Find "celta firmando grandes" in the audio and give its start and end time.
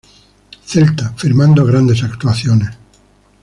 0.65-2.01